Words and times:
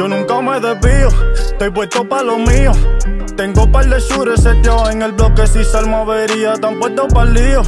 Yo 0.00 0.08
nunca 0.08 0.40
me 0.40 0.58
desvío, 0.58 1.08
estoy 1.34 1.70
puesto 1.70 2.08
pa' 2.08 2.22
lo 2.22 2.38
mío. 2.38 2.72
Tengo 3.36 3.70
par 3.70 3.84
de 3.84 4.00
shooters 4.00 4.46
en 4.90 5.02
el 5.02 5.12
bloque, 5.12 5.46
si 5.46 5.62
salmo 5.64 5.98
avería, 5.98 6.54
tan 6.54 6.78
puesto 6.78 7.06
pa' 7.08 7.24
el 7.24 7.34
lío. 7.34 7.62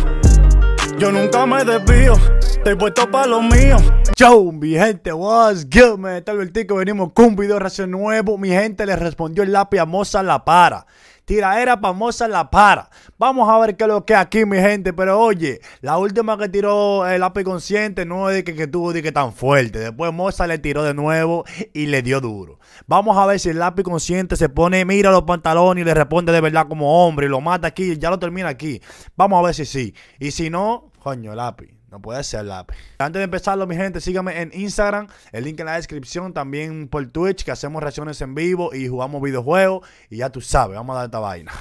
Yo 0.98 1.12
nunca 1.12 1.44
me 1.44 1.62
desvío, 1.66 2.14
estoy 2.40 2.76
puesto 2.76 3.10
pa' 3.10 3.26
lo 3.26 3.42
mío. 3.42 3.76
Yo, 4.16 4.42
mi 4.52 4.70
gente, 4.70 5.12
what's 5.12 5.66
good, 5.68 5.98
man? 5.98 6.24
Tal 6.24 6.38
vez 6.38 6.50
que 6.50 6.72
venimos 6.72 7.12
con 7.12 7.26
un 7.26 7.36
video 7.36 7.58
reacción 7.58 7.90
nuevo. 7.90 8.38
Mi 8.38 8.48
gente 8.48 8.86
le 8.86 8.96
respondió 8.96 9.42
el 9.42 9.52
lápiz 9.52 9.80
a 9.80 9.84
Moza 9.84 10.22
La 10.22 10.46
Para. 10.46 10.86
Tiraera 11.24 11.80
pa' 11.80 11.92
Moza 11.92 12.28
La 12.28 12.50
Para. 12.50 12.90
Vamos 13.18 13.48
a 13.48 13.58
ver 13.58 13.76
qué 13.76 13.84
es 13.84 13.88
lo 13.88 14.04
que 14.04 14.14
aquí, 14.14 14.44
mi 14.44 14.58
gente. 14.58 14.92
Pero 14.92 15.18
oye, 15.20 15.60
la 15.80 15.96
última 15.98 16.36
que 16.36 16.48
tiró 16.48 17.06
el 17.06 17.20
lápiz 17.20 17.44
consciente 17.44 18.04
no 18.04 18.28
es 18.28 18.36
de 18.36 18.44
que, 18.44 18.54
que 18.54 18.66
tuvo 18.66 18.92
tan 19.12 19.32
fuerte. 19.32 19.78
Después 19.78 20.12
Moza 20.12 20.46
le 20.46 20.58
tiró 20.58 20.82
de 20.82 20.94
nuevo 20.94 21.44
y 21.72 21.86
le 21.86 22.02
dio 22.02 22.20
duro. 22.20 22.58
Vamos 22.86 23.16
a 23.16 23.26
ver 23.26 23.40
si 23.40 23.50
el 23.50 23.58
lápiz 23.58 23.82
consciente 23.82 24.36
se 24.36 24.48
pone, 24.48 24.84
mira 24.84 25.10
los 25.10 25.22
pantalones 25.22 25.82
y 25.82 25.84
le 25.84 25.94
responde 25.94 26.32
de 26.32 26.40
verdad 26.40 26.66
como 26.68 27.06
hombre 27.06 27.26
y 27.26 27.30
lo 27.30 27.40
mata 27.40 27.68
aquí, 27.68 27.96
ya 27.98 28.10
lo 28.10 28.18
termina 28.18 28.48
aquí. 28.48 28.80
Vamos 29.16 29.38
a 29.38 29.46
ver 29.46 29.54
si 29.54 29.64
sí. 29.64 29.94
Y 30.18 30.30
si 30.30 30.50
no, 30.50 30.92
coño, 30.98 31.34
lápiz. 31.34 31.83
No 31.94 32.02
puede 32.02 32.24
ser 32.24 32.44
lápiz. 32.44 32.76
Antes 32.98 33.20
de 33.20 33.24
empezarlo, 33.24 33.68
mi 33.68 33.76
gente, 33.76 34.00
síganme 34.00 34.40
en 34.40 34.50
Instagram, 34.52 35.06
el 35.30 35.44
link 35.44 35.60
en 35.60 35.66
la 35.66 35.76
descripción, 35.76 36.32
también 36.32 36.88
por 36.88 37.06
Twitch, 37.06 37.44
que 37.44 37.52
hacemos 37.52 37.80
reacciones 37.80 38.20
en 38.20 38.34
vivo 38.34 38.74
y 38.74 38.88
jugamos 38.88 39.22
videojuegos. 39.22 39.88
Y 40.10 40.16
ya 40.16 40.28
tú 40.28 40.40
sabes, 40.40 40.74
vamos 40.74 40.94
a 40.94 40.96
dar 40.96 41.04
esta 41.04 41.20
vaina. 41.20 41.52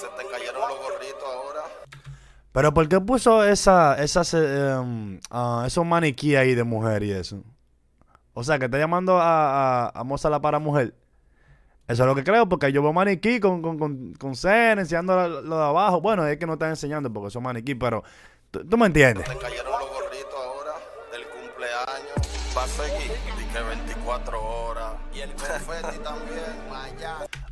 Se 0.00 0.06
te 0.06 0.30
cayeron 0.30 0.68
los 0.68 0.78
gorritos 0.80 1.22
ahora. 1.22 1.62
Pero 2.52 2.74
¿por 2.74 2.88
qué 2.88 3.00
puso 3.00 3.44
esa, 3.44 4.02
esas, 4.02 4.34
um, 4.34 5.18
ah, 5.30 5.64
esos 5.66 5.86
maniquí 5.86 6.34
ahí 6.34 6.54
de 6.54 6.64
mujer 6.64 7.02
y 7.04 7.12
eso? 7.12 7.44
O 8.32 8.42
sea, 8.42 8.58
que 8.58 8.64
está 8.64 8.78
llamando 8.78 9.18
a, 9.18 9.86
a, 9.86 9.92
a 9.94 10.04
Moza 10.04 10.30
la 10.30 10.40
para 10.40 10.58
mujer. 10.58 10.94
Eso 11.86 12.04
es 12.04 12.06
lo 12.06 12.14
que 12.14 12.22
creo, 12.22 12.48
porque 12.48 12.72
yo 12.72 12.82
veo 12.82 12.92
maniquí 12.92 13.40
con, 13.40 13.62
con, 13.62 13.78
con, 13.78 14.14
con 14.14 14.36
cena, 14.36 14.80
enseñando 14.82 15.16
lo, 15.16 15.42
lo 15.42 15.58
de 15.58 15.64
abajo. 15.64 16.00
Bueno, 16.00 16.26
es 16.26 16.38
que 16.38 16.46
no 16.46 16.52
están 16.52 16.70
enseñando 16.70 17.12
porque 17.12 17.30
son 17.30 17.42
maniquí, 17.42 17.74
pero 17.74 18.04
tú, 18.50 18.64
me 18.76 18.86
entiendes. 18.86 19.28
Te 19.28 19.36
cayeron 19.36 19.72
los 19.72 19.90
gorritos 19.90 20.34
ahora 20.34 20.72
del 21.10 21.26
cumpleaños. 21.26 22.56
Va 22.56 22.62
a 22.62 22.66
seguir. 22.68 23.12
Di 23.38 23.44
que 23.44 23.60
24 23.60 24.40
horas. 24.40 24.92
Y 25.12 25.20
el 25.20 25.30
confeti 25.30 25.98
también. 25.98 26.40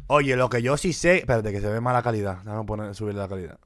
Oye, 0.07 0.37
lo 0.37 0.49
que 0.49 0.63
yo 0.63 0.77
sí 0.77 0.93
sé. 0.93 1.19
Espérate, 1.19 1.51
que 1.51 1.61
se 1.61 1.69
ve 1.69 1.81
mala 1.81 2.03
calidad. 2.03 2.39
Déjame 2.45 2.65
poner, 2.65 2.95
subir 2.95 3.15
la 3.17 3.29
calidad. 3.29 3.59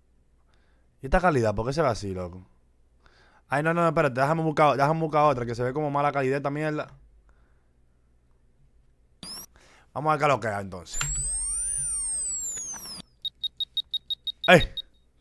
¿Y 1.03 1.07
esta 1.07 1.21
calidad? 1.21 1.55
¿Por 1.55 1.67
qué 1.67 1.73
se 1.73 1.83
ve 1.83 1.89
así, 1.89 2.15
loco? 2.15 2.47
Ay, 3.49 3.63
no, 3.65 3.75
no, 3.75 3.83
no, 3.83 3.89
espérate. 3.89 4.21
Déjame 4.21 4.43
buscar, 4.43 4.77
déjame 4.77 5.01
buscar 5.01 5.25
otra 5.25 5.45
que 5.45 5.55
se 5.55 5.65
ve 5.65 5.73
como 5.73 5.91
mala 5.91 6.13
calidad 6.13 6.37
esta 6.37 6.51
mierda. 6.51 6.87
Vamos 9.93 10.11
a 10.11 10.17
ver 10.17 10.21
qué 10.21 10.29
lo 10.29 10.41
que 10.41 10.49
es 10.49 10.59
entonces. 10.59 10.99
¡Ey! 14.47 14.73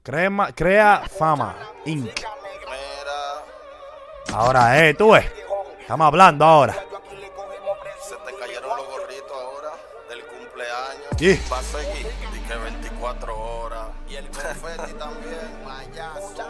Crema, 0.04 0.52
crea 0.54 1.04
fama, 1.08 1.56
Inc. 1.86 2.22
Ahora, 4.34 4.88
eh, 4.88 4.94
tú 4.94 5.12
ves. 5.12 5.26
Estamos 5.80 6.08
hablando 6.08 6.46
ahora. 6.46 6.74
Se 6.74 8.16
te 8.16 8.40
cayeron 8.40 8.78
los 8.78 8.88
gorritos 8.88 9.32
ahora 9.32 9.72
del 10.10 10.24
cumpleaños. 10.26 11.08
Sí. 11.18 11.42
Va 11.52 11.60
a 11.60 11.64
seguir. 11.64 12.08
Di 12.32 12.40
que 12.40 12.56
24 12.56 13.36
horas. 13.36 13.51
Y 14.12 14.16
el 14.18 14.26
confeti 14.26 14.94
también, 15.00 15.40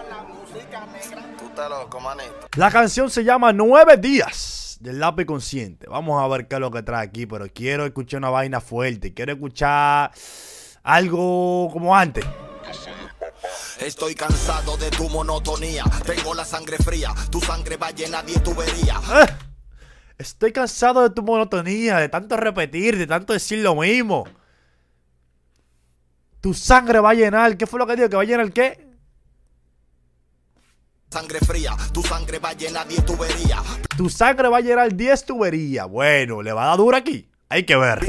la 0.09 0.23
música 0.23 0.85
negra. 0.87 1.37
Tú 1.37 1.45
estás 1.45 1.69
loco, 1.69 1.99
manito. 1.99 2.47
La 2.55 2.71
canción 2.71 3.11
se 3.11 3.23
llama 3.23 3.53
Nueve 3.53 3.97
Días 3.97 4.77
del 4.79 4.99
lápiz 4.99 5.25
consciente. 5.25 5.85
Vamos 5.87 6.23
a 6.23 6.27
ver 6.27 6.47
qué 6.47 6.55
es 6.55 6.61
lo 6.61 6.71
que 6.71 6.81
trae 6.81 7.05
aquí, 7.05 7.27
pero 7.27 7.45
quiero 7.53 7.85
escuchar 7.85 8.17
una 8.17 8.31
vaina 8.31 8.61
fuerte. 8.61 9.13
Quiero 9.13 9.33
escuchar 9.33 10.11
algo 10.81 11.69
como 11.71 11.95
antes. 11.95 12.25
Estoy 13.79 14.15
cansado 14.15 14.75
de 14.77 14.89
tu 14.89 15.07
monotonía. 15.09 15.83
Tengo 16.03 16.33
la 16.33 16.45
sangre 16.45 16.77
fría. 16.77 17.13
Tu 17.29 17.39
sangre 17.41 17.77
va 17.77 17.91
llena 17.91 18.23
de 18.23 18.39
tubería. 18.39 18.99
Ah, 19.05 19.27
Estoy 20.17 20.51
cansado 20.51 21.03
de 21.03 21.11
tu 21.11 21.21
monotonía, 21.21 21.97
de 21.97 22.09
tanto 22.09 22.37
repetir, 22.37 22.97
de 22.97 23.05
tanto 23.05 23.33
decir 23.33 23.59
lo 23.59 23.75
mismo. 23.75 24.25
Tu 26.41 26.53
sangre 26.55 26.99
va 26.99 27.11
a 27.11 27.13
llenar. 27.13 27.55
¿Qué 27.55 27.67
fue 27.67 27.79
lo 27.79 27.85
que 27.85 27.95
dijo? 27.95 28.09
¿Que 28.09 28.15
va 28.15 28.23
a 28.23 28.25
llenar 28.25 28.51
qué? 28.51 28.91
Sangre 31.11 31.39
fría. 31.39 31.75
Tu 31.93 32.01
sangre 32.01 32.39
va 32.39 32.53
llena 32.53 32.83
de 32.85 32.95
tubería. 33.01 33.61
Tu 33.97 34.09
sangre 34.09 34.47
va 34.47 34.57
a 34.57 34.61
llenar 34.61 34.95
10 34.95 35.25
tuberías. 35.25 35.87
Bueno, 35.87 36.41
¿le 36.41 36.51
va 36.53 36.63
a 36.63 36.67
dar 36.67 36.77
duro 36.77 36.97
aquí? 36.97 37.29
Hay 37.49 37.63
que 37.63 37.75
ver. 37.75 37.99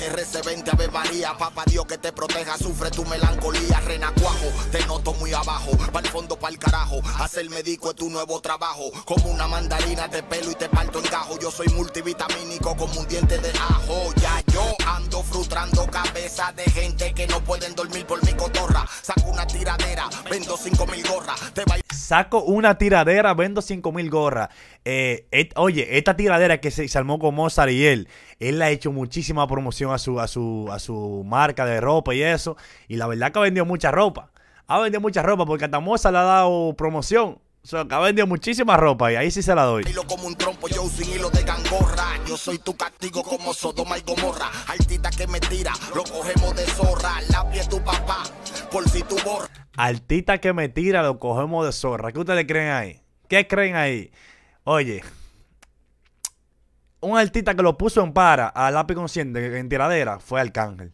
Pídele 0.00 0.08
a 0.08 0.08
tu 0.08 0.08
mamá 0.08 0.08
que 0.08 0.08
rece 0.08 0.42
20 0.42 0.70
Ave 0.70 0.88
María. 0.88 1.36
Papá 1.36 1.64
Dios 1.66 1.86
que 1.86 1.98
te 1.98 2.12
proteja, 2.12 2.56
sufre 2.56 2.90
tu 2.90 3.04
melancolía. 3.04 3.80
Renacuajo, 3.80 4.46
te 4.70 4.84
noto 4.86 5.12
muy 5.14 5.32
abajo. 5.32 5.76
Para 5.92 6.06
el 6.06 6.12
fondo, 6.12 6.36
para 6.36 6.52
el 6.52 6.58
carajo. 6.58 7.00
Hacer 7.18 7.48
médico 7.50 7.90
es 7.90 7.96
tu 7.96 8.08
nuevo 8.10 8.40
trabajo. 8.40 8.90
Como 9.04 9.30
una 9.30 9.46
mandarina 9.46 10.08
te 10.08 10.22
pelo 10.22 10.50
y 10.50 10.54
te 10.54 10.68
parto 10.68 10.98
en 10.98 11.10
gajo. 11.10 11.38
Yo 11.38 11.50
soy 11.50 11.68
multivitamínico 11.68 12.76
como 12.76 13.00
un 13.00 13.08
diente 13.08 13.38
de 13.38 13.50
ajo. 13.50 14.12
Ya 14.16 14.42
yo 14.52 14.62
ando 14.86 15.22
frustrando 15.22 15.86
cabeza 15.86 16.52
de 16.52 16.64
gente 16.64 17.14
que 17.14 17.26
no 17.26 17.42
pueden 17.44 17.74
dormir 17.74 18.06
por 18.06 18.24
mi 18.24 18.32
cotorra. 18.34 18.86
Saco 19.02 19.28
una 19.30 19.46
tiradera, 19.46 20.08
vendo 20.30 20.56
5 20.56 20.86
mil 20.86 21.06
gorras. 21.06 21.38
Te 21.52 21.64
va 21.64 21.76
Saco 21.92 22.42
una 22.42 22.78
tiradera, 22.78 23.34
vendo 23.34 23.62
5 23.62 23.92
mil 23.92 24.10
gorras. 24.10 24.48
Eh, 24.84 25.26
et- 25.30 25.52
oye, 25.56 25.98
esta 25.98 26.16
tiradera 26.16 26.60
que 26.60 26.70
se, 26.70 26.86
se 26.88 26.98
armó 26.98 27.18
con 27.18 27.34
Mozart 27.34 27.70
y 27.72 27.84
él, 27.86 28.08
él 28.38 28.58
le 28.58 28.64
ha 28.64 28.70
hecho 28.70 28.92
muchísima 28.92 29.46
promoción 29.46 29.92
a 29.92 29.98
su, 29.98 30.20
a 30.20 30.28
su, 30.28 30.68
a 30.72 30.78
su 30.78 31.22
marca 31.26 31.64
de 31.66 31.80
ropa 31.80 32.14
y 32.14 32.22
eso. 32.22 32.56
Y 32.88 32.96
la 32.96 33.06
verdad 33.06 33.32
que 33.32 33.38
ha 33.38 33.42
vendido 33.42 33.64
mucha 33.64 33.90
ropa. 33.90 34.30
Ha 34.66 34.78
vendido 34.78 35.00
mucha 35.00 35.22
ropa 35.22 35.44
porque 35.46 35.64
hasta 35.64 35.80
Mozart 35.80 36.12
le 36.12 36.18
ha 36.20 36.22
dado 36.24 36.74
promoción. 36.76 37.38
O 37.62 37.66
sea, 37.66 37.84
que 37.84 37.94
ha 37.94 37.98
vendido 37.98 38.26
muchísima 38.26 38.76
ropa 38.78 39.12
y 39.12 39.16
ahí 39.16 39.30
sí 39.30 39.42
se 39.42 39.54
la 39.54 39.64
doy. 39.64 39.84
Hilo 39.86 40.06
como 40.06 40.26
un 40.26 40.34
trompo, 40.34 40.66
yo 40.68 40.88
sin 40.88 41.12
hilo 41.12 41.28
de 41.28 41.42
gangorra. 41.42 42.06
Yo 42.26 42.36
soy 42.38 42.58
tu 42.58 42.74
castigo 42.74 43.22
como 43.22 43.52
Sodoma 43.52 43.98
y 43.98 44.02
Gomorra. 44.02 44.48
Altita 44.68 45.10
que 45.10 45.26
me 45.26 45.40
tira, 45.40 45.72
lo 45.94 46.02
cogemos 46.04 46.54
de 46.56 46.62
zorra. 46.66 47.20
La 47.28 47.50
pie 47.50 47.62
tu 47.68 47.78
papá, 47.82 48.22
por 48.72 48.88
si 48.88 49.02
tu 49.02 49.16
borra. 49.24 49.48
Altita 49.84 50.38
que 50.38 50.52
me 50.52 50.68
tira, 50.68 51.02
lo 51.02 51.18
cogemos 51.18 51.64
de 51.64 51.72
zorra. 51.72 52.12
¿Qué 52.12 52.18
ustedes 52.18 52.44
creen 52.46 52.70
ahí? 52.72 53.00
¿Qué 53.28 53.46
creen 53.46 53.76
ahí? 53.76 54.10
Oye, 54.64 55.02
un 57.00 57.16
artista 57.16 57.54
que 57.54 57.62
lo 57.62 57.78
puso 57.78 58.02
en 58.02 58.12
para 58.12 58.48
al 58.48 58.74
lápiz 58.74 58.94
consciente 58.94 59.58
en 59.58 59.68
tiradera 59.68 60.18
fue 60.18 60.40
Arcángel. 60.40 60.92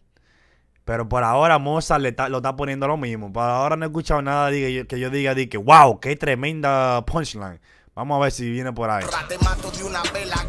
Pero 0.85 1.09
por 1.09 1.25
ahora 1.25 1.59
Mozart 1.59 2.01
le 2.01 2.15
lo 2.29 2.37
está 2.37 2.55
poniendo 2.55 2.87
lo 2.87 2.97
mismo. 2.97 3.33
Por 3.33 3.43
ahora 3.43 3.75
no 3.75 3.85
he 3.87 3.89
escuchado 3.89 4.23
nada 4.23 4.51
diga 4.51 4.69
yo- 4.69 4.87
que 4.87 5.01
yo 5.01 5.11
diga 5.11 5.35
di 5.35 5.49
que 5.49 5.59
wow, 5.59 5.99
qué 5.99 6.15
tremenda 6.15 7.05
punchline. 7.07 7.61
Vamos 7.97 8.19
a 8.19 8.21
ver 8.25 8.31
si 8.31 8.49
viene 8.49 8.73
por 8.73 8.89
ahí. 8.91 9.05
Te 9.27 9.39
mato 9.39 9.71
de 9.73 9.83
una 9.83 10.03
vela, 10.13 10.47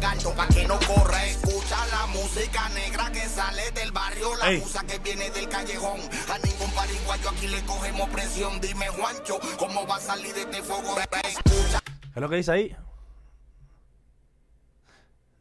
que 0.54 0.68
no 0.68 0.78
corra. 0.86 1.24
Escucha 1.26 1.76
la 1.86 2.06
música 2.06 2.68
negra 2.68 3.07
que 3.28 3.34
sale 3.34 3.62
del 3.72 3.92
barrio. 3.92 4.28
La 4.40 4.50
Ey. 4.50 4.58
musa 4.60 4.84
que 4.86 4.98
viene 4.98 5.30
del 5.30 5.48
callejón. 5.48 6.00
A 6.32 6.38
ningún 6.38 6.70
pariguayo 6.74 7.28
aquí 7.30 7.46
le 7.48 7.60
cogemos 7.62 8.08
presión. 8.10 8.60
Dime, 8.60 8.88
Juancho, 8.88 9.38
¿cómo 9.58 9.86
va 9.86 9.96
a 9.96 10.00
salir 10.00 10.34
de 10.34 10.42
este 10.42 10.62
fuego? 10.62 10.96
Escucha. 11.00 11.80
¿Qué 11.84 12.10
es 12.16 12.22
lo 12.22 12.28
que 12.28 12.36
dice 12.36 12.52
ahí? 12.52 12.76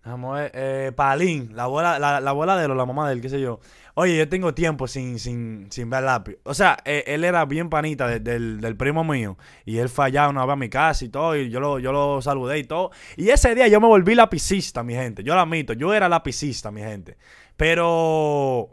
Vamos 0.06 0.38
a 0.38 0.42
ver. 0.42 0.52
Eh, 0.54 0.92
Palín, 0.96 1.52
la 1.56 1.64
abuela, 1.64 2.00
la, 2.00 2.22
la 2.22 2.30
abuela 2.30 2.56
de 2.58 2.66
él 2.66 2.72
o 2.72 2.76
la 2.76 2.86
mamá 2.86 3.08
de 3.08 3.14
él, 3.16 3.22
qué 3.22 3.30
sé 3.30 3.42
yo. 3.42 3.60
Oye, 3.96 4.16
yo 4.16 4.30
tengo 4.30 4.54
tiempo 4.54 4.88
sin, 4.88 5.18
sin, 5.20 5.68
sin 5.72 5.90
ver 5.90 6.04
lápiz. 6.04 6.38
O 6.44 6.54
sea, 6.54 6.78
eh, 6.86 7.04
él 7.08 7.24
era 7.24 7.44
bien 7.46 7.68
panita 7.70 8.08
de- 8.08 8.20
del, 8.20 8.62
del 8.62 8.78
primo 8.78 9.04
mío. 9.04 9.38
Y 9.66 9.80
él 9.80 9.90
fue 9.90 10.06
allá 10.06 10.30
una 10.30 10.46
vez 10.46 10.54
a 10.54 10.56
mi 10.56 10.70
casa 10.70 11.04
y 11.04 11.10
todo. 11.10 11.36
Y 11.36 11.50
yo 11.50 11.60
lo, 11.60 11.80
yo 11.80 11.92
lo 11.92 12.22
saludé 12.22 12.60
y 12.60 12.64
todo. 12.64 12.92
Y 13.18 13.30
ese 13.32 13.54
día 13.56 13.68
yo 13.68 13.82
me 13.82 13.88
volví 13.88 14.14
lapicista, 14.16 14.84
mi 14.84 14.94
gente. 14.94 15.24
Yo 15.24 15.34
lo 15.34 15.42
admito. 15.42 15.74
Yo 15.74 15.94
era 15.94 16.08
lapicista, 16.08 16.70
mi 16.72 16.82
gente. 16.82 17.18
Pero 17.58 18.70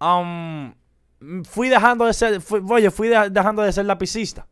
um, 0.00 0.72
fui 1.44 1.68
dejando 1.68 2.04
de 2.04 2.12
ser, 2.14 2.40
fui- 2.40 2.62
oye, 2.70 2.90
fui 2.90 3.08
de- 3.08 3.30
dejando 3.30 3.62
de 3.62 3.72
ser 3.72 3.86
lapicista. 3.86 4.46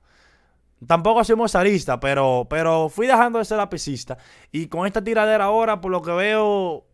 Tampoco 0.86 1.24
soy 1.24 1.36
mozarista, 1.36 1.98
pero, 2.00 2.46
pero 2.48 2.88
fui 2.88 3.06
dejando 3.06 3.38
de 3.38 3.44
ser 3.44 3.58
lapicista. 3.58 4.16
Y 4.52 4.68
con 4.68 4.86
esta 4.86 5.02
tiradera 5.02 5.44
ahora, 5.44 5.80
por 5.80 5.90
lo 5.90 6.02
que 6.02 6.12
veo, 6.12 6.86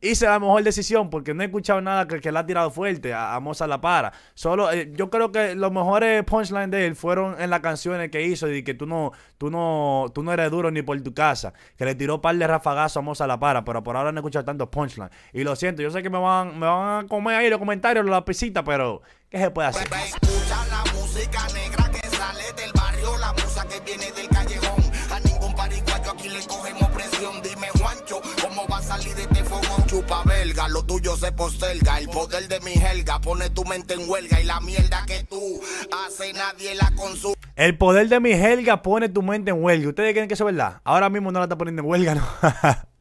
hice 0.00 0.26
la 0.26 0.38
mejor 0.38 0.62
decisión 0.62 1.10
porque 1.10 1.34
no 1.34 1.42
he 1.42 1.46
escuchado 1.46 1.80
nada 1.80 2.06
que, 2.06 2.20
que 2.20 2.30
le 2.30 2.38
ha 2.38 2.46
tirado 2.46 2.70
fuerte 2.70 3.12
a, 3.12 3.34
a 3.34 3.40
Mozart 3.40 3.68
La 3.68 3.80
Para. 3.80 4.12
Solo, 4.34 4.70
eh, 4.70 4.92
yo 4.94 5.10
creo 5.10 5.32
que 5.32 5.54
los 5.54 5.72
mejores 5.72 6.24
punchlines 6.24 6.70
de 6.70 6.86
él 6.86 6.96
fueron 6.96 7.40
en 7.40 7.50
las 7.50 7.60
canciones 7.60 8.10
que 8.10 8.22
hizo 8.22 8.50
y 8.50 8.62
que 8.62 8.74
tú 8.74 8.86
no, 8.86 9.12
tú 9.38 9.50
no, 9.50 10.06
tú 10.14 10.22
no 10.22 10.32
eres 10.32 10.50
duro 10.50 10.70
ni 10.70 10.82
por 10.82 11.00
tu 11.00 11.12
casa. 11.14 11.52
Que 11.76 11.84
le 11.84 11.94
tiró 11.94 12.20
par 12.20 12.36
de 12.36 12.46
rafagazos 12.46 12.98
a 12.98 13.00
Mozart 13.00 13.28
La 13.28 13.38
Para, 13.38 13.64
pero 13.64 13.82
por 13.82 13.96
ahora 13.96 14.12
no 14.12 14.18
he 14.18 14.20
escuchado 14.20 14.44
tantos 14.44 14.68
punchlines. 14.68 15.10
Y 15.32 15.44
lo 15.44 15.56
siento, 15.56 15.82
yo 15.82 15.90
sé 15.90 16.02
que 16.02 16.10
me 16.10 16.18
van, 16.18 16.58
me 16.58 16.66
van 16.66 17.04
a 17.04 17.08
comer 17.08 17.36
ahí 17.36 17.50
los 17.50 17.58
comentarios, 17.58 18.04
la 18.04 18.12
lapicita, 18.12 18.62
pero 18.64 19.02
¿qué 19.28 19.38
se 19.38 19.50
puede 19.50 19.68
hacer? 19.68 19.88
Escucha 19.92 20.66
la 20.68 20.84
música 20.92 21.46
negra 21.54 21.90
que 21.90 22.08
sale 22.08 22.52
del 22.56 22.72
barrio, 22.72 23.18
la 23.18 23.32
musa 23.32 23.66
que 23.68 23.80
viene 23.80 24.12
del 24.12 24.28
Chupa 29.88 30.22
belga, 30.24 30.68
lo 30.68 30.84
tuyo 30.84 31.16
se 31.16 31.32
posterga. 31.32 31.98
El 31.98 32.08
poder 32.10 32.46
de 32.46 32.60
mi 32.60 32.74
helga 32.74 33.20
pone 33.20 33.48
tu 33.48 33.64
mente 33.64 33.94
en 33.94 34.08
huelga. 34.08 34.38
Y 34.38 34.44
la 34.44 34.60
mierda 34.60 35.04
que 35.06 35.24
tú 35.24 35.60
haces, 36.06 36.34
nadie 36.34 36.74
la 36.74 36.92
consume. 36.94 37.34
El 37.56 37.76
poder 37.76 38.08
de 38.08 38.20
mi 38.20 38.32
Helga 38.32 38.82
pone 38.82 39.08
tu 39.08 39.20
mente 39.20 39.50
en 39.50 39.60
huelga. 39.60 39.88
¿Ustedes 39.88 40.12
creen 40.12 40.28
que 40.28 40.34
eso 40.34 40.46
es 40.46 40.54
verdad? 40.54 40.80
Ahora 40.84 41.10
mismo 41.10 41.32
no 41.32 41.40
la 41.40 41.46
está 41.46 41.58
poniendo 41.58 41.82
en 41.82 41.88
huelga, 41.88 42.14
¿no? 42.14 42.24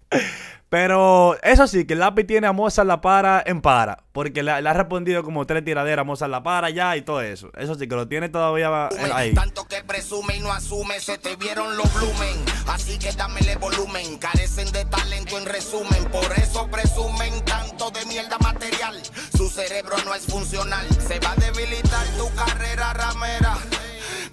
Pero 0.69 1.41
eso 1.43 1.65
sí, 1.65 1.85
que 1.85 1.93
el 1.93 1.99
lápiz 1.99 2.25
tiene 2.25 2.45
a 2.45 2.51
Mozart 2.51 2.87
la 2.87 2.99
para 2.99 3.41
en 3.45 3.61
para. 3.61 4.03
Porque 4.11 4.43
le, 4.43 4.61
le 4.61 4.67
ha 4.67 4.73
respondido 4.73 5.23
como 5.23 5.45
tres 5.45 5.63
tiraderas 5.63 6.01
a 6.01 6.03
Mozart 6.03 6.31
la 6.31 6.43
para 6.43 6.69
ya 6.69 6.97
y 6.97 7.03
todo 7.03 7.21
eso. 7.21 7.51
Eso 7.55 7.75
sí, 7.75 7.87
que 7.87 7.95
lo 7.95 8.07
tiene 8.07 8.27
todavía 8.27 8.89
eh, 8.91 9.11
ahí. 9.13 9.33
Tanto 9.33 9.65
que 9.65 9.81
presume 9.83 10.35
y 10.35 10.39
no 10.41 10.51
asume, 10.51 10.99
se 10.99 11.17
te 11.17 11.37
vieron 11.37 11.77
los 11.77 11.93
blumen. 11.93 12.43
Así 12.67 12.97
que 12.99 13.11
dámele 13.13 13.55
volumen. 13.55 14.17
Carecen 14.17 14.69
de 14.73 14.83
talento 14.85 15.17
en 15.17 15.26
resumen. 15.47 16.05
Por 16.05 16.31
eso 16.39 16.67
presumen 16.67 17.43
tanto 17.45 17.89
de 17.91 18.05
mierda 18.05 18.37
material. 18.39 19.01
Su 19.35 19.49
cerebro 19.49 19.97
no 20.05 20.13
es 20.13 20.25
funcional. 20.25 20.87
Se 21.07 21.19
va 21.19 21.31
a 21.31 21.35
debilitar 21.35 22.05
tu 22.17 22.33
carrera 22.35 22.93
ramera. 22.93 23.57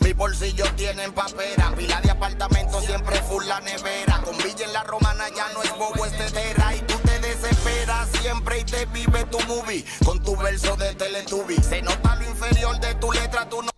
Mis 0.00 0.14
bolsillos 0.16 0.74
tienen 0.76 1.12
papera. 1.12 1.72
Pila 1.76 2.00
de 2.00 2.10
apartamento 2.10 2.80
siempre 2.80 3.16
full 3.22 3.46
la 3.46 3.60
nevera. 3.60 4.20
Con 4.22 4.36
Villa 4.38 4.66
en 4.66 4.72
la 4.72 4.84
romana 4.84 5.24
ya 5.34 5.48
no 5.54 5.62
es 5.62 5.70
bobo, 5.76 6.04
es 6.04 6.16
tetera. 6.16 6.74
Y 6.74 6.80
tú 6.80 6.94
te 6.98 7.18
desesperas 7.20 8.08
siempre 8.20 8.60
y 8.60 8.64
te 8.64 8.86
vive 8.86 9.24
tu 9.26 9.40
movie. 9.40 9.84
Con 10.04 10.22
tu 10.22 10.36
verso 10.36 10.76
de 10.76 10.94
Teletubby. 10.94 11.56
Se 11.56 11.82
nota 11.82 12.16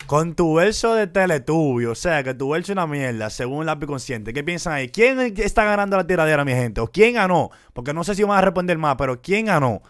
Con 0.06 0.34
tu 0.36 0.54
verso 0.54 0.94
de 0.94 1.08
Teletubio, 1.08 1.90
o 1.90 1.94
sea, 1.96 2.22
que 2.22 2.32
tu 2.32 2.50
verso 2.50 2.70
es 2.70 2.76
una 2.76 2.86
mierda, 2.86 3.28
según 3.28 3.60
el 3.60 3.66
lápiz 3.66 3.86
consciente. 3.86 4.32
¿Qué 4.32 4.44
piensan 4.44 4.74
ahí? 4.74 4.88
¿Quién 4.88 5.18
está 5.36 5.64
ganando 5.64 5.96
la 5.96 6.06
tiradera, 6.06 6.44
mi 6.44 6.52
gente? 6.52 6.80
¿O 6.80 6.86
quién 6.86 7.14
ganó? 7.14 7.50
Porque 7.72 7.92
no 7.92 8.04
sé 8.04 8.14
si 8.14 8.22
van 8.22 8.38
a 8.38 8.40
responder 8.40 8.78
más, 8.78 8.94
pero 8.96 9.20
¿quién 9.20 9.46
ganó? 9.46 9.82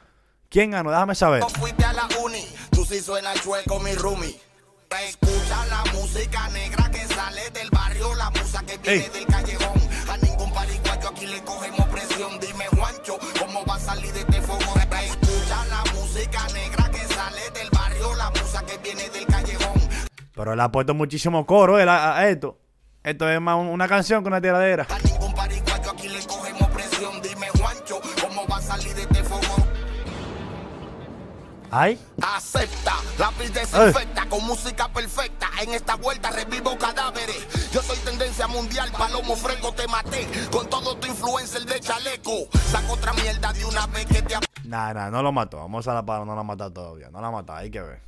¿Quién 0.49 0.71
ganó? 0.71 0.91
Déjame 0.91 1.15
saber. 1.15 1.41
No 1.41 1.51
fuiste 1.51 1.85
a 1.85 1.93
la 1.93 2.09
uni, 2.23 2.47
tú 2.71 2.85
sí 2.87 3.01
suenas 3.01 3.43
chueco, 3.43 3.79
mi 3.81 3.93
roomie. 3.93 4.41
Escucha 5.07 5.67
la 5.67 5.85
música 5.93 6.49
negra 6.49 6.91
que 6.91 7.07
sale 7.07 7.51
del 7.51 7.69
barrio, 7.71 8.15
la 8.15 8.31
musa 8.31 8.65
que 8.65 8.79
viene 8.79 9.05
Ey. 9.05 9.11
del 9.13 9.27
Pero 20.37 20.53
él 20.53 20.61
ha 20.61 20.71
puesto 20.71 20.95
muchísimo 20.95 21.45
coro 21.47 21.81
él, 21.81 21.89
a, 21.89 22.17
a 22.17 22.29
esto. 22.29 22.59
Esto 23.03 23.29
es 23.29 23.41
más 23.41 23.57
un- 23.57 23.69
una 23.69 23.89
canción 23.89 24.23
que 24.23 24.29
una 24.29 24.41
tiradera. 24.41 24.87
A 24.91 24.99
ningún 24.99 25.35
pariguayo 25.35 25.91
aquí 25.91 26.09
le 26.09 26.21
cogemos 26.27 26.69
presión. 26.71 27.23
Dime, 27.23 27.49
Juancho, 27.59 28.01
¿cómo 28.23 28.47
va 28.47 28.59
a 28.59 28.63
salir 28.63 28.95
de 28.95 29.03
este 29.03 29.25
fogón? 29.25 29.67
Ay. 31.71 31.99
Acepta, 32.23 32.95
lápiz 33.19 33.53
desinfecta 33.53 34.27
con 34.29 34.45
música 34.47 34.89
perfecta. 34.89 35.49
En 35.63 35.73
esta 35.75 35.97
vuelta 35.97 36.31
revivo 36.31 36.77
cadáveres. 36.79 37.71
Yo 37.73 37.83
soy 37.83 37.97
tendencia 37.99 38.47
mundial, 38.47 38.91
palomo 38.97 39.35
fresco 39.37 39.73
te 39.73 39.87
maté. 39.89 40.27
Con 40.51 40.69
todo 40.71 40.97
tu 40.97 41.07
influencer 41.09 41.65
de 41.65 41.81
chaleco. 41.81 42.47
Saco 42.71 42.93
otra 42.93 43.13
mierda 43.15 43.53
de 43.53 43.65
una 43.65 43.87
vez 43.89 44.07
que 44.07 44.23
te 44.23 44.37
Nah, 44.65 44.93
nah, 44.93 45.11
no 45.11 45.23
lo 45.23 45.33
mató. 45.33 45.59
Vamos 45.59 45.87
a 45.89 45.95
la 45.95 46.05
para, 46.05 46.25
no 46.25 46.35
la 46.35 46.41
ha 46.41 46.45
matado 46.45 46.73
todavía. 46.73 47.09
No 47.11 47.21
la 47.21 47.29
ha 47.29 47.33
matado, 47.33 47.59
hay 47.59 47.71
que 47.71 47.81
ver. 47.81 48.01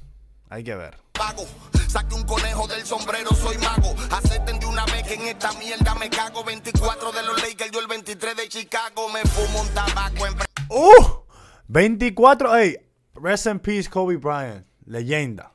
Hay 0.50 0.64
que 0.64 0.74
ver. 0.74 0.96
Apago. 1.18 1.44
Saque 1.88 2.14
un 2.14 2.22
conejo 2.24 2.66
del 2.68 2.84
sombrero, 2.84 3.30
soy 3.34 3.56
mago. 3.58 3.94
Acepten 4.10 4.58
de 4.58 4.66
una 4.66 4.84
vez 4.86 5.02
que 5.02 5.14
en 5.14 5.22
esta 5.22 5.52
mierda 5.52 5.94
me 5.94 6.08
cago. 6.08 6.44
24 6.44 7.12
de 7.12 7.22
los 7.24 7.42
Lakers, 7.42 7.70
yo 7.72 7.80
el 7.80 7.86
23 7.86 8.36
de 8.36 8.48
Chicago. 8.48 9.08
Me 9.12 9.22
fumo 9.22 9.62
un 9.62 9.68
tabaco 9.68 10.26
en 10.26 10.34
¡Uh! 10.68 11.24
24. 11.66 12.56
Ey, 12.56 12.76
rest 13.14 13.46
in 13.46 13.58
peace, 13.58 13.88
Kobe 13.88 14.16
Bryant. 14.16 14.66
Leyenda. 14.84 15.52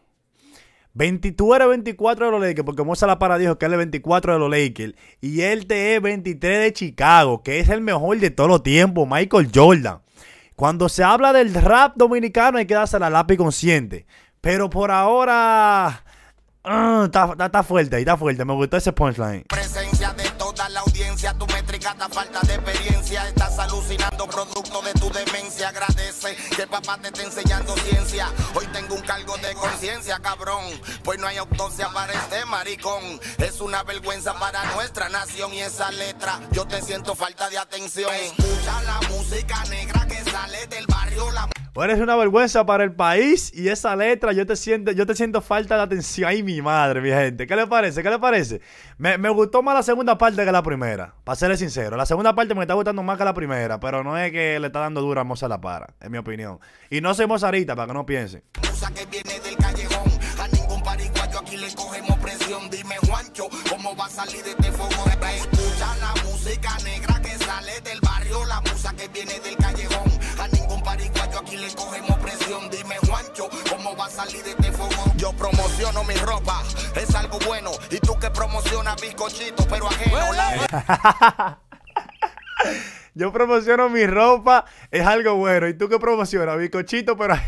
20, 0.96 1.32
tú 1.32 1.56
eres 1.56 1.68
24 1.68 2.28
de 2.28 2.32
los 2.32 2.42
Lakers, 2.42 2.66
porque 2.66 2.84
Moza 2.84 3.08
La 3.08 3.18
Para 3.18 3.40
dijo 3.40 3.58
que 3.58 3.66
él 3.66 3.74
es 3.74 3.78
24 3.80 4.34
de 4.34 4.40
los 4.40 4.50
Lakers. 4.50 4.94
Y 5.22 5.42
él 5.42 5.66
te 5.66 5.96
es 5.96 6.02
23 6.02 6.62
de 6.62 6.74
Chicago, 6.74 7.42
que 7.42 7.60
es 7.60 7.70
el 7.70 7.82
mejor 7.82 8.20
de 8.20 8.30
todos 8.30 8.50
los 8.50 8.64
tiempos, 8.64 9.08
Michael 9.10 9.50
Jordan. 9.54 10.02
Cuando 10.56 10.90
se 10.90 11.04
habla 11.04 11.34
del 11.34 11.52
rap 11.56 11.96
dominicano 11.96 12.60
hay 12.60 12.68
que 12.68 12.76
darse 12.76 13.00
la 13.00 13.10
lápiz 13.10 13.38
consciente. 13.38 14.06
Pero 14.44 14.70
por 14.70 14.92
ahora... 14.92 16.04
ah, 16.66 17.04
está, 17.06 17.34
está- 17.40 17.64
fuerte, 17.64 17.98
está 17.98 18.18
fuerte. 18.18 18.44
Me 18.44 18.54
gustó 18.54 18.76
ese 18.76 18.92
punchline. 18.92 19.46
presencia 19.48 20.12
de 20.12 20.30
toda 20.32 20.68
la 20.68 20.82
audiencia. 20.82 21.34
Tu 21.36 21.48
métrica 21.48 21.92
está 21.92 22.10
falta 22.10 22.42
de 22.42 22.56
experiencia. 22.56 23.26
Estás 23.30 23.58
alucinando 23.58 24.28
producto 24.28 24.82
de 24.82 24.92
tu 24.96 25.10
demencia. 25.12 25.70
Agradece 25.70 26.36
que 26.58 26.68
papá 26.68 26.98
te 26.98 27.08
esté 27.08 27.24
enseñando 27.24 27.74
ciencia. 27.78 28.28
Hoy 28.54 28.68
tengo 28.74 28.96
un 28.96 29.02
cargo 29.04 29.38
de 29.38 29.54
conciencia, 29.54 30.20
cabrón. 30.20 30.66
Pues 31.06 31.18
no 31.20 31.28
hay 31.28 31.38
autopsia 31.38 31.88
para 31.94 32.12
este 32.12 32.44
maricón. 32.44 33.02
Es 33.38 33.62
una 33.62 33.84
vergüenza 33.84 34.34
para 34.34 34.62
nuestra 34.76 35.08
nación 35.08 35.54
y 35.54 35.62
esa 35.62 35.90
letra. 35.94 36.42
Yo 36.52 36.66
te 36.68 36.82
siento 36.82 37.16
falta 37.16 37.50
de 37.50 37.60
atención. 37.60 38.12
Escucha 38.14 38.82
la 38.84 39.00
música 39.08 39.64
negra 39.70 40.06
que 40.06 40.22
sale 40.30 40.68
del 40.68 40.86
barrio. 40.88 41.32
La 41.32 41.48
Eres 41.76 42.00
una 42.00 42.16
vergüenza 42.16 42.68
para 42.68 42.84
el 42.84 42.94
país 42.94 43.52
y 43.52 43.68
esa 43.68 43.96
letra, 43.96 44.32
yo 44.32 44.46
te 44.46 44.56
siento, 44.56 44.92
yo 44.92 45.08
te 45.08 45.16
siento 45.16 45.42
falta 45.42 45.76
de 45.76 45.82
atención. 45.82 46.30
Ay, 46.30 46.44
mi 46.44 46.62
madre, 46.62 47.02
mi 47.02 47.10
gente. 47.10 47.48
¿Qué 47.48 47.56
le 47.56 47.66
parece? 47.66 48.04
¿Qué 48.04 48.12
le 48.12 48.20
parece? 48.20 48.62
Me, 49.00 49.18
me 49.18 49.30
gustó 49.30 49.64
más 49.64 49.74
la 49.74 49.82
segunda 49.82 50.16
parte 50.16 50.46
que 50.46 50.52
la 50.52 50.62
primera, 50.62 51.16
para 51.24 51.36
serle 51.36 51.58
sincero. 51.58 51.98
La 51.98 52.06
segunda 52.06 52.36
parte 52.36 52.54
me 52.54 52.62
está 52.62 52.76
gustando 52.76 53.02
más 53.02 53.18
que 53.18 53.26
la 53.26 53.34
primera, 53.34 53.80
pero 53.80 54.04
no 54.04 54.16
es 54.18 54.32
que 54.32 54.60
le 54.60 54.68
está 54.68 54.82
dando 54.82 55.02
dura 55.02 55.22
a 55.22 55.24
Moza 55.24 55.48
La 55.48 55.60
Para, 55.60 55.88
en 56.00 56.12
mi 56.12 56.20
opinión. 56.20 56.60
Y 56.92 57.02
no 57.02 57.12
soy 57.16 57.26
mozarita, 57.26 57.76
para 57.76 57.88
que 57.88 57.94
no 57.94 58.06
piensen. 58.06 58.44
que 58.54 59.06
viene 59.08 59.40
del 59.40 59.58
callejón. 59.58 60.12
A 60.40 60.48
ningún 60.50 60.84
pariguayo 60.84 61.40
aquí 61.40 61.58
le 61.58 61.74
cogemos 61.74 62.18
presión. 62.20 62.70
Dime, 62.70 62.96
Juancho, 63.08 63.48
¿cómo 63.68 63.96
va 63.96 64.06
a 64.06 64.10
salir 64.10 64.44
de 64.44 64.52
este 64.52 64.72
fogón? 64.74 65.10
Escucha 65.10 65.98
la 65.98 66.14
música 66.24 66.78
negra 66.84 67.20
que 67.20 67.44
sale 67.44 67.82
del 67.82 68.00
barrio, 68.02 68.46
la 68.46 68.62
musa 68.62 68.94
que 68.96 69.08
viene 69.08 69.34
del 69.40 69.56
callejón. 69.56 69.63
Aquí 71.54 71.58
le 71.58 71.74
cogemos 71.76 72.18
presión. 72.20 72.70
Dime, 72.70 72.96
Juancho, 73.08 73.50
¿cómo 73.70 73.96
va 73.96 74.06
a 74.06 74.10
salir 74.10 74.44
de 74.44 74.52
este 74.52 74.72
fogón? 74.72 75.18
Yo 75.18 75.34
promociono 75.34 76.04
mi 76.04 76.16
ropa, 76.16 76.64
es 76.96 77.14
algo 77.16 77.40
bueno. 77.46 77.72
Y 77.90 77.98
tú 78.00 78.18
que 78.20 78.30
promocionas 78.32 79.02
bizcochito, 79.02 79.66
pero 79.68 79.88
ajeno. 79.88 80.34
La 80.34 81.60
Yo 83.16 83.32
promociono 83.32 83.90
mi 83.90 84.08
ropa, 84.08 84.66
es 84.90 85.06
algo 85.06 85.36
bueno. 85.36 85.68
¿Y 85.68 85.76
tú 85.76 85.88
qué 85.88 86.00
promocionas? 86.00 86.58
Bicochito, 86.58 87.16
pero... 87.16 87.36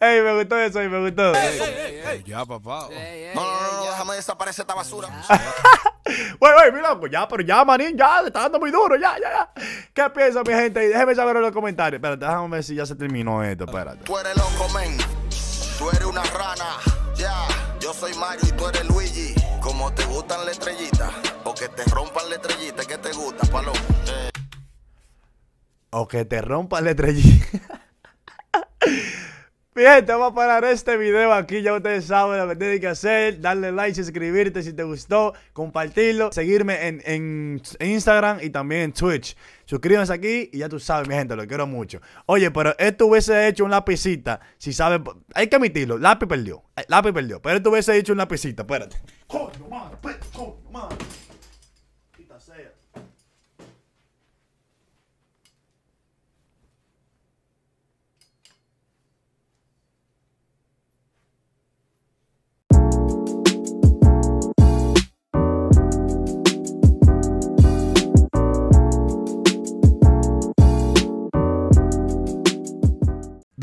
Ey, 0.00 0.20
me 0.20 0.34
gustó 0.34 0.58
eso, 0.58 0.82
y 0.82 0.88
me 0.88 1.00
gustó. 1.00 1.32
Ya, 2.24 2.44
papá. 2.44 2.88
No, 3.34 3.42
no, 3.42 3.60
no, 3.60 3.72
no, 3.72 3.84
déjame 3.90 4.14
desaparecer 4.14 4.62
esta 4.62 4.74
basura. 4.74 5.08
Wey, 6.40 6.52
wey, 6.58 6.72
mi 6.72 6.80
loco, 6.80 7.06
ya, 7.06 7.26
pero 7.26 7.42
ya, 7.42 7.64
manín, 7.64 7.96
ya, 7.96 8.20
le 8.22 8.28
está 8.28 8.42
dando 8.42 8.58
muy 8.60 8.70
duro, 8.70 8.96
ya, 8.96 9.16
ya, 9.20 9.30
ya. 9.30 9.50
¿Qué 9.92 10.10
piensa 10.10 10.42
mi 10.42 10.52
gente? 10.52 10.84
Y 10.84 10.88
déjeme 10.88 11.14
saber 11.14 11.36
en 11.36 11.42
los 11.42 11.52
comentarios. 11.52 11.98
Espérate, 11.98 12.24
déjame 12.24 12.48
ver 12.48 12.64
si 12.64 12.74
ya 12.74 12.86
se 12.86 12.94
terminó 12.94 13.42
esto, 13.42 13.64
espérate. 13.64 14.04
Tú 14.04 14.16
eres 14.18 14.36
loco, 14.36 14.68
men. 14.74 14.96
Tú 15.78 15.88
eres 15.90 16.04
una 16.04 16.22
rana. 16.22 16.76
Ya, 17.16 17.34
yo 17.80 17.92
soy 17.92 18.14
Mario 18.14 18.42
y 18.46 18.52
tú 18.52 18.68
eres 18.68 18.84
Luigi. 18.88 19.34
Como 19.60 19.92
te 19.92 20.04
gustan 20.04 20.40
las 20.46 20.52
estrellitas. 20.58 21.10
O 21.44 21.54
que 21.54 21.68
te 21.68 21.84
rompan 21.84 22.28
la 22.28 22.36
estrellita, 22.36 22.84
¿qué 22.84 22.98
te 22.98 23.12
gusta, 23.12 23.46
palomo? 23.50 23.78
Eh, 24.08 24.30
O 25.90 26.06
que 26.06 26.24
te 26.24 26.40
rompa 26.42 26.80
la 26.80 26.90
estrellita. 26.90 27.80
Mi 29.76 29.82
gente, 29.82 30.10
vamos 30.10 30.32
a 30.32 30.34
parar 30.34 30.64
este 30.64 30.96
video 30.96 31.34
aquí. 31.34 31.60
Ya 31.60 31.74
ustedes 31.74 32.06
saben 32.06 32.38
lo 32.38 32.48
que 32.48 32.56
tienen 32.56 32.80
que 32.80 32.86
hacer. 32.86 33.42
Darle 33.42 33.72
like, 33.72 33.94
suscribirte 33.94 34.62
si 34.62 34.72
te 34.72 34.82
gustó, 34.84 35.34
compartirlo, 35.52 36.32
seguirme 36.32 36.88
en, 36.88 37.02
en 37.04 37.60
Instagram 37.78 38.38
y 38.40 38.48
también 38.48 38.80
en 38.80 38.92
Twitch. 38.94 39.36
Suscríbanse 39.66 40.14
aquí 40.14 40.48
y 40.50 40.60
ya 40.60 40.70
tú 40.70 40.80
sabes, 40.80 41.06
mi 41.06 41.14
gente, 41.14 41.36
lo 41.36 41.46
quiero 41.46 41.66
mucho. 41.66 42.00
Oye, 42.24 42.50
pero 42.50 42.74
esto 42.78 43.04
hubiese 43.04 43.48
hecho 43.48 43.66
un 43.66 43.70
lapicita. 43.70 44.40
Si 44.56 44.72
sabes, 44.72 45.02
hay 45.34 45.48
que 45.48 45.56
admitirlo. 45.56 45.98
Lápiz 45.98 46.26
perdió. 46.26 46.62
Eh, 46.74 46.86
Lápiz 46.88 47.12
perdió. 47.12 47.42
Pero 47.42 47.56
esto 47.58 47.68
hubiese 47.68 47.98
hecho 47.98 48.12
un 48.12 48.18
lapicita. 48.18 48.62
Espérate. 48.62 48.96
Coño, 49.26 49.65